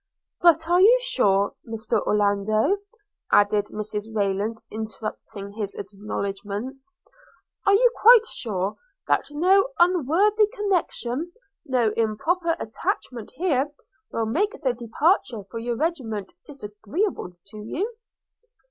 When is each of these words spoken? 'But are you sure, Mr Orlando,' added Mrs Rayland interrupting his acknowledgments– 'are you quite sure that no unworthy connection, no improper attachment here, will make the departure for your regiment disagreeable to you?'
'But 0.41 0.67
are 0.67 0.81
you 0.81 0.97
sure, 0.99 1.53
Mr 1.63 2.01
Orlando,' 2.01 2.77
added 3.31 3.65
Mrs 3.67 4.07
Rayland 4.11 4.55
interrupting 4.71 5.53
his 5.53 5.75
acknowledgments– 5.75 6.95
'are 7.67 7.75
you 7.75 7.91
quite 8.01 8.25
sure 8.25 8.77
that 9.07 9.29
no 9.29 9.69
unworthy 9.77 10.47
connection, 10.47 11.33
no 11.67 11.91
improper 11.95 12.55
attachment 12.59 13.29
here, 13.35 13.69
will 14.11 14.25
make 14.25 14.59
the 14.63 14.73
departure 14.73 15.43
for 15.51 15.59
your 15.59 15.75
regiment 15.75 16.33
disagreeable 16.47 17.33
to 17.49 17.57
you?' 17.61 17.93